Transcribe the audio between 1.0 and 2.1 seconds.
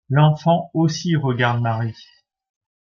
regarde Marie.